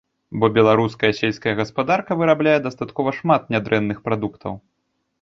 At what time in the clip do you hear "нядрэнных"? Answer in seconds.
3.55-3.97